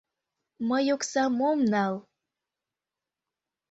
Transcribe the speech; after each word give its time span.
—Мый 0.67 0.85
оксам 0.95 1.37
ом 1.49 1.59
нал... 1.71 1.95